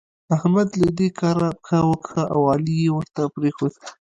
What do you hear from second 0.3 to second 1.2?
احمد له دې